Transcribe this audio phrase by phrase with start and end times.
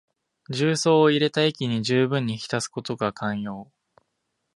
[0.49, 3.71] 重曹を入れた液にじゅうぶんに浸すことが肝要。